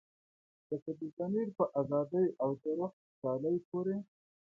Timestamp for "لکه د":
0.69-1.01